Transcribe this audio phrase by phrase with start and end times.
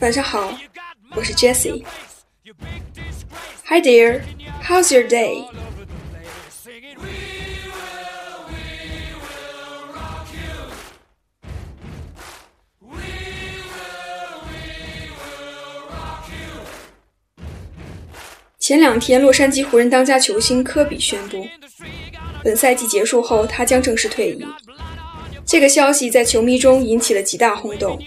[0.00, 0.56] 晚上好，
[1.14, 1.84] 我是 Jessie。
[3.66, 4.22] Hi there,
[4.64, 5.44] how's your day?
[18.58, 21.46] 前两天，洛杉矶湖人当家球星科比宣布，
[22.42, 24.46] 本赛季结束后他将正式退役。
[25.44, 28.02] 这个消息在球迷中引起了极大轰动。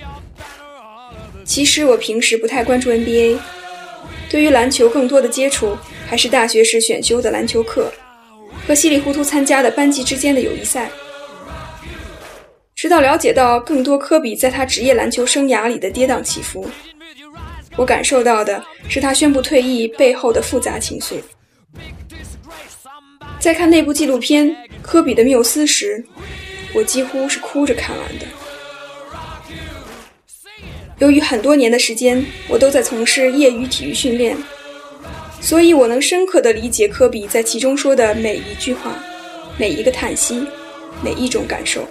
[1.45, 3.37] 其实我平时不太关注 NBA，
[4.29, 7.91] 对于篮球更多的接触还是大学时选修的篮球课
[8.67, 10.89] 和稀里糊涂参加的班级之间的友谊赛。
[12.75, 16.67] 直到了解到更多科比在他职业篮球生涯里的跌宕起伏。
[17.75, 21.23] 我感受到的是他宣布退役背后的复杂情绪。
[23.39, 24.47] 在看那部纪录片
[24.81, 26.03] 《科比的缪斯》时，
[26.73, 28.25] 我几乎是哭着看完的。
[30.99, 34.37] 由于很多年的时间，我都在从事业余体育训练，
[35.41, 38.95] 所以我能深刻地理解科比在其中说的每一句话、
[39.57, 40.45] 每一个叹息、
[41.03, 41.87] 每一种感受。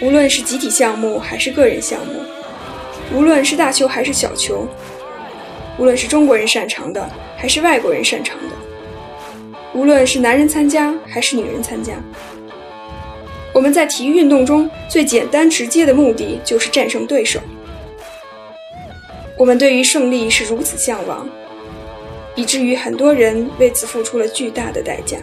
[0.00, 2.14] 无论是集体项目还是个人项目。
[3.14, 4.66] 无论是大球还是小球，
[5.78, 7.06] 无论是中国人擅长的
[7.36, 8.56] 还是外国人擅长的，
[9.74, 11.92] 无论是男人参加还是女人参加，
[13.61, 17.39] 们在体育运动中最简单直接的目的就是战胜对手。
[19.37, 21.29] 我们对于胜利是如此向往，
[22.35, 25.17] 以至于很多人为此付出了巨大的代价。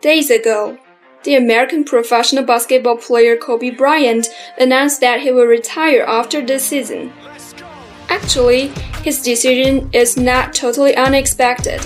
[0.00, 0.76] Days ago,
[1.24, 7.10] the American professional basketball player Kobe Bryant announced that he will retire after this season.
[8.13, 8.67] Actually,
[9.03, 11.81] his decision is not totally unexpected,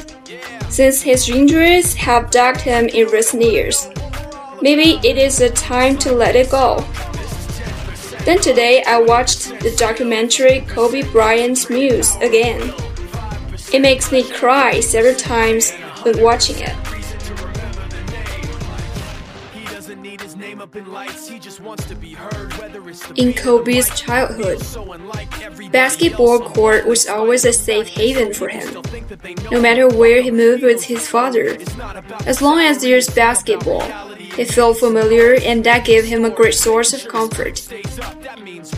[0.70, 3.90] since his injuries have dogged him in recent years.
[4.62, 6.86] Maybe it is a time to let it go.
[8.26, 12.74] Then today I watched the documentary Kobe Bryant's Muse again.
[13.72, 15.72] It makes me cry several times
[16.04, 16.76] when watching it.
[23.16, 24.60] In Kobe's childhood,
[25.72, 28.82] basketball court was always a safe haven for him.
[29.52, 31.58] No matter where he moved with his father,
[32.26, 33.82] as long as there's basketball,
[34.18, 37.60] he felt familiar and that gave him a great source of comfort.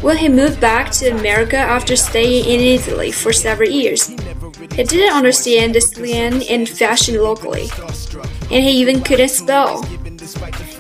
[0.02, 5.14] When he moved back to America after staying in Italy for several years, he didn't
[5.14, 7.70] understand the slang and fashion locally,
[8.52, 9.86] and he even couldn't spell.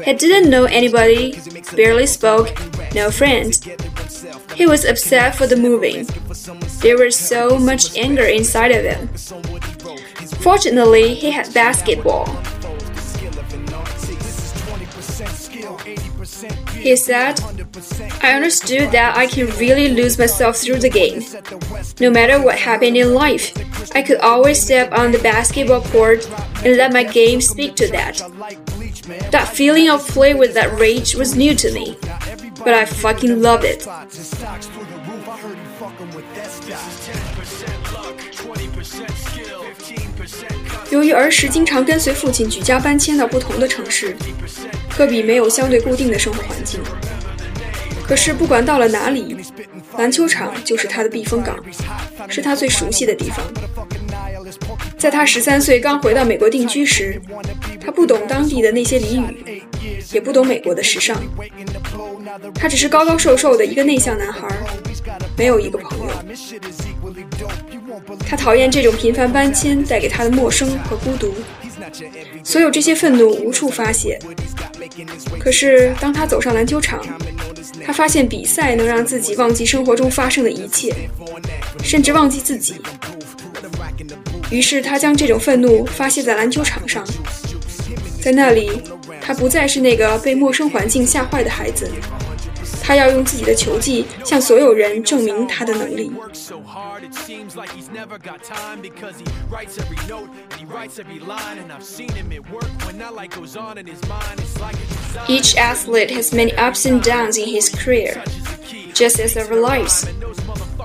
[0.04, 1.40] He didn't know anybody,
[1.76, 2.58] barely spoke,
[2.94, 3.62] no friends.
[4.56, 6.06] He was upset for the moving.
[6.82, 9.08] There was so much anger inside of him.
[10.40, 12.26] Fortunately, he had basketball.
[16.74, 17.40] He said,
[18.22, 21.22] I understood that I can really lose myself through the game.
[22.00, 23.53] No matter what happened in life,
[23.94, 26.28] I could always step on the basketball court
[26.65, 28.22] and let my game speak to that.
[29.31, 31.97] That feeling of play with that rage was new to me,
[32.65, 33.87] but I fucking loved it.
[40.91, 44.16] 由于儿时经常跟随父亲举家搬迁到不同的城市，
[44.88, 46.81] 科比没有相对固定的生活环境。
[48.09, 49.38] 可是不管到了哪里，
[49.96, 51.56] 篮球场就是他的避风港，
[52.28, 53.46] 是他最熟悉的地方。
[54.97, 57.22] 在他十三岁刚回到美国定居时，
[57.80, 59.62] 他不懂当地的那些俚语，
[60.12, 61.22] 也不懂美国的时尚。
[62.56, 64.48] 他只是高高瘦瘦的一个内向男孩，
[65.38, 66.14] 没有一个朋友。
[68.28, 71.31] 他讨厌这种频繁搬迁带给他的陌生和孤独，
[72.44, 74.18] 所有这些愤怒无处发泄。
[75.39, 77.00] 可是当他走上篮球场，
[77.89, 80.94] 他发现比赛能让自己忘记生活中发生的一切，
[81.83, 82.75] 甚至忘记自己。
[84.51, 87.03] 于是他将这种愤怒发泄在篮球场上，
[88.21, 88.80] 在那里，
[89.19, 91.89] 他不再是那个被陌生环境吓坏的孩子，
[92.88, 96.11] 他要用自己的球技向所有人证明他的能力。
[105.29, 108.23] Each athlete has many ups and downs in his career,
[108.93, 110.05] just as our lives.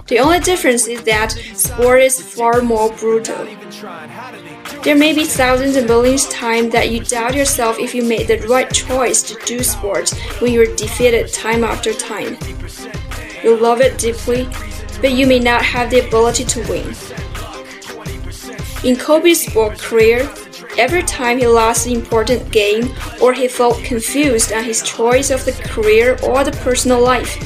[0.08, 3.36] The only difference is that sport is far more brutal.
[4.85, 8.47] There may be thousands and millions times that you doubt yourself if you made the
[8.47, 12.37] right choice to do sports when you're defeated time after time.
[13.43, 14.47] You love it deeply,
[15.01, 16.95] but you may not have the ability to win.
[18.85, 20.31] In Kobe's sport career,
[20.77, 25.47] every time he lost an important game or he felt confused on his choice of
[25.47, 27.37] the career or the personal life,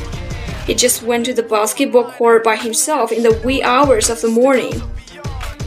[0.66, 4.28] he just went to the basketball court by himself in the wee hours of the
[4.28, 4.82] morning.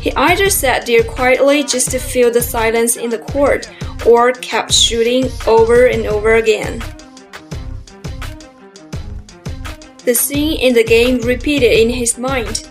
[0.02, 3.70] He either sat there quietly just to feel the silence in the court
[4.06, 6.82] or kept shooting over and over again.
[10.04, 12.68] The scene in the game repeated in his mind.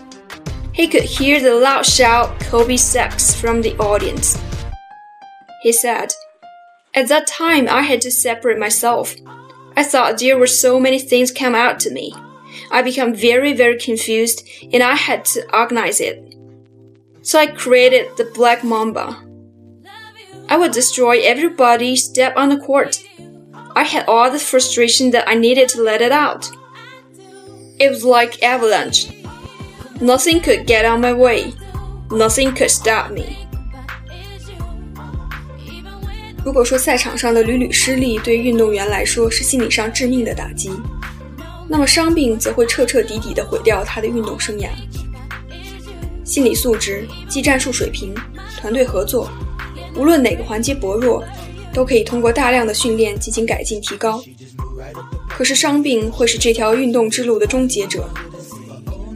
[0.73, 4.37] He could hear the loud shout Kobe sucks from the audience.
[5.61, 6.11] He said,
[6.93, 9.15] At that time, I had to separate myself.
[9.77, 12.13] I thought there were so many things come out to me.
[12.71, 16.35] I became very, very confused and I had to organize it.
[17.22, 19.16] So I created the Black Mamba.
[20.48, 23.02] I would destroy everybody step on the court.
[23.74, 26.48] I had all the frustration that I needed to let it out.
[27.78, 29.08] It was like avalanche.
[30.00, 31.52] Nothing could get on my way.
[32.10, 33.36] Nothing could stop me.
[36.44, 40.70] 如果说赛场上的屡屡失利对运动员来说是心理上致命的打击，
[41.68, 44.68] 那么伤病则会彻彻底底地毁掉他的运动生涯。
[46.31, 48.15] 心理素质、技战术水平、
[48.57, 49.29] 团队合作，
[49.97, 51.21] 无论哪个环节薄弱，
[51.73, 54.23] 都可以通过大量的训练进行改进提高。
[55.27, 58.09] 可是伤病会是这条运动之路的终结者，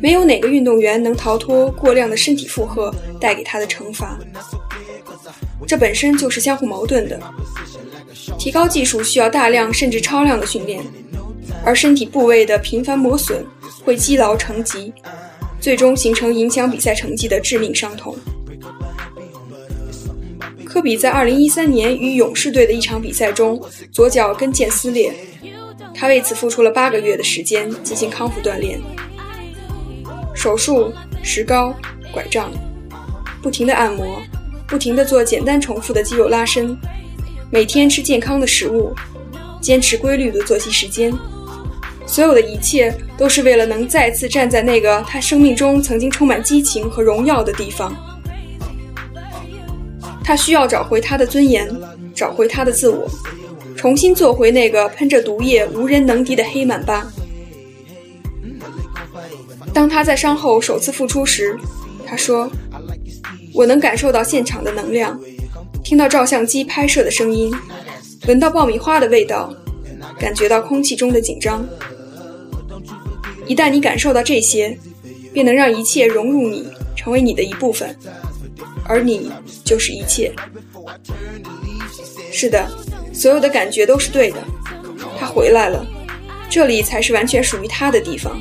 [0.02, 4.20] 没有哪个运动员能逃脱过量的身体负荷带给他的惩罚。
[5.66, 7.18] 这本身就是相互矛盾的。
[8.38, 10.84] 提高技术需要大量甚至超量的训练，
[11.64, 13.46] 而身体部位的频繁磨损
[13.86, 14.92] 会积劳成疾，
[15.66, 18.16] 最终形成影响比赛成绩的致命伤痛。
[20.64, 23.60] 科比在2013年与勇士队的一场比赛中，
[23.92, 25.12] 左脚跟腱撕裂。
[25.92, 28.80] 他为此付出了八个月的时间进行康复锻炼，
[30.36, 31.74] 手术、石膏、
[32.14, 32.52] 拐杖，
[33.42, 34.22] 不停的按摩，
[34.68, 36.78] 不停的做简单重复的肌肉拉伸，
[37.50, 38.94] 每天吃健康的食物，
[39.60, 41.12] 坚持规律的作息时间，
[42.06, 47.96] 所有的一切都是为了能再次站在那个他生命中曾经充满激情和荣耀的地方。
[50.24, 51.70] 他需要找回他的尊严，
[52.16, 53.08] 找回他的自我。
[53.76, 57.06] 重新做回那个喷着毒液、无人能敌的黑曼巴。
[59.74, 61.56] 当他在伤后首次复出时，
[62.08, 62.50] 他说
[63.54, 65.20] ：“我能感受到现场的能量，
[65.84, 67.54] 听到照相机拍摄的声音，
[68.28, 69.54] 闻到爆米花的味道，
[70.18, 71.68] 感觉到空气中的紧张。
[73.47, 74.79] 一旦你感受到这些，
[75.33, 77.97] 便能让一切融入你，成为你的一部分，
[78.85, 79.31] 而你
[79.65, 80.33] 就是一切。”
[82.33, 82.69] 是的。
[83.13, 84.39] 所有的感觉都是对的，
[85.19, 85.85] 他回来了，
[86.49, 88.41] 这里才是完全属于他的地方。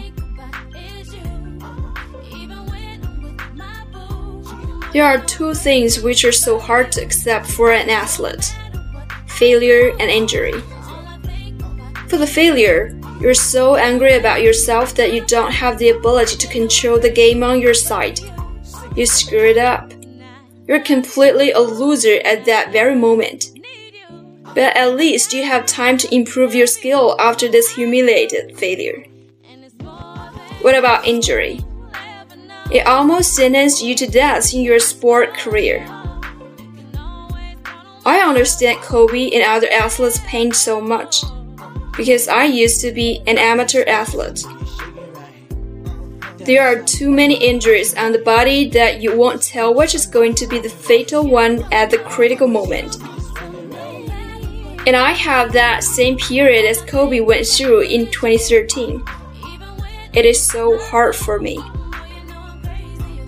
[4.94, 8.52] There are two things which are so hard to accept for an athlete
[9.28, 10.56] failure and injury.
[12.08, 16.49] For the failure, you're so angry about yourself that you don't have the ability to
[16.49, 18.21] control the game on your side.
[18.97, 19.93] You screw it up.
[20.67, 23.55] You're completely a loser at that very moment
[24.55, 29.05] but at least you have time to improve your skill after this humiliated failure.
[30.63, 31.61] What about injury?
[32.71, 35.85] It almost sentenced you to death in your sport career.
[38.07, 41.25] I understand Kobe and other athletes' pain so much
[41.97, 44.45] because I used to be an amateur athlete.
[46.39, 50.35] There are too many injuries on the body that you won't tell which is going
[50.35, 52.97] to be the fatal one at the critical moment.
[54.87, 59.03] And I have that same period as Kobe went through in 2013.
[60.13, 61.59] It is so hard for me.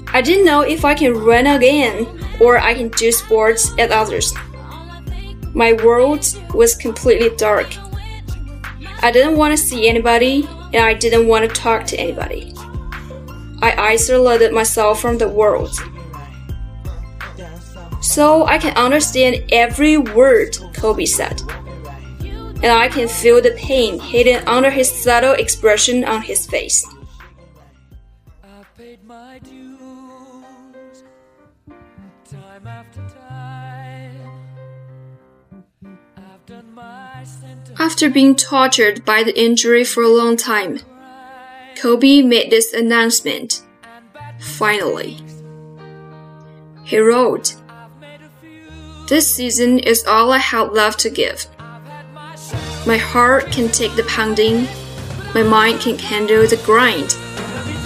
[0.08, 2.06] I didn't know if I can run again
[2.38, 4.34] or I can do sports at others.
[5.54, 7.68] My world was completely dark.
[9.06, 12.52] I didn't want to see anybody and I didn't want to talk to anybody.
[13.62, 15.70] I isolated myself from the world
[18.02, 21.40] so I can understand every word Kobe said.
[22.18, 26.84] And I can feel the pain hidden under his subtle expression on his face.
[37.78, 40.80] After being tortured by the injury for a long time,
[41.76, 43.62] Kobe made this announcement.
[44.40, 45.18] Finally.
[46.84, 47.54] He wrote,
[49.08, 51.46] this season is all I have left to give.
[52.86, 54.66] My heart can take the pounding,
[55.34, 57.14] my mind can handle the grind,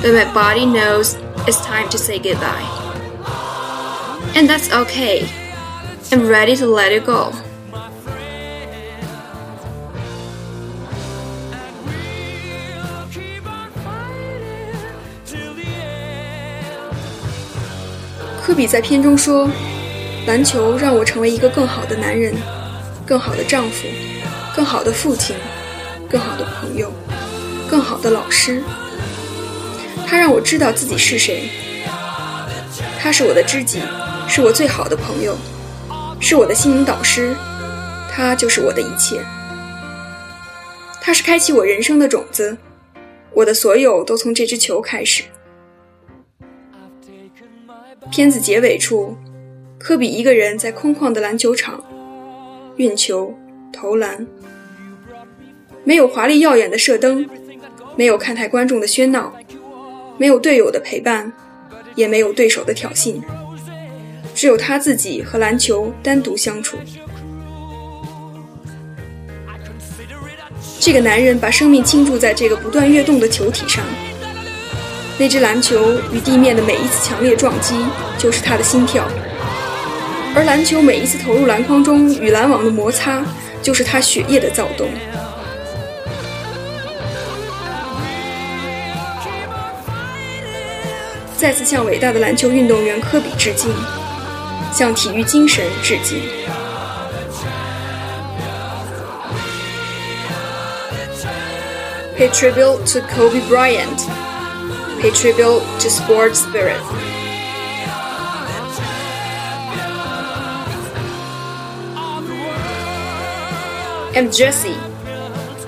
[0.02, 1.14] but my body knows
[1.49, 2.62] it's time to say goodbye.
[4.37, 5.28] And that's okay.
[6.12, 7.32] I'm ready to let it go.
[18.42, 19.49] 科比在片中说
[20.26, 22.35] ：“篮球让我成为一个更好的男人，
[23.06, 23.87] 更好的丈夫，
[24.56, 25.37] 更好的父亲，
[26.09, 26.90] 更好的朋友，
[27.68, 28.62] 更好的老师。
[30.06, 31.49] 他让我知道自己是谁。
[32.99, 33.80] 他是我的知己，
[34.26, 35.37] 是我最好的朋友，
[36.18, 37.37] 是我的心灵导师。
[38.11, 39.20] 他就是我的一切。
[41.00, 42.56] 他是开启我人生的种子。
[43.32, 45.25] 我的所有都从这只球开始。”
[48.10, 49.16] 片子结尾处，
[49.78, 51.82] 科比一个人在空旷的篮球场
[52.76, 53.32] 运球、
[53.72, 54.26] 投篮，
[55.84, 57.28] 没有华丽耀眼的射灯，
[57.96, 59.32] 没有看台观众的喧闹，
[60.18, 61.32] 没有队友的陪伴，
[61.94, 63.22] 也没有对手的挑衅，
[64.34, 66.76] 只有他自己和篮球单独相处。
[70.80, 73.84] 这个男人把生命倾注在这个不断跃动的球体上。
[75.20, 77.74] 那只篮球与地面的每一次强烈撞击，
[78.16, 79.02] 就是他的心跳；
[80.34, 83.22] 而篮球每一次投入篮筐中与篮网的摩擦，
[83.60, 84.88] 就是他血液的躁动。
[91.36, 93.70] 再次向伟大的篮球运动员科比致敬，
[94.72, 96.18] 向体育精神致敬。
[102.16, 104.19] Pay tribute to Kobe Bryant.
[105.00, 106.80] Pay tribute to sports spirit.
[114.14, 114.75] I'm Jesse.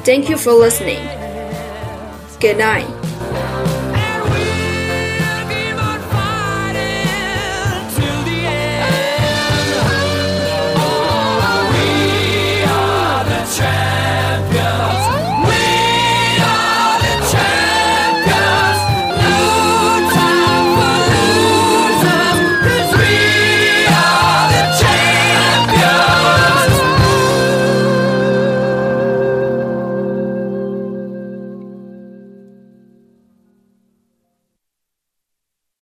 [0.05, 1.03] Thank you for listening.
[2.41, 3.01] Good night.